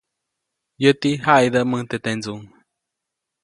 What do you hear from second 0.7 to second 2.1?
Yäti jaʼidäʼmuŋ teʼ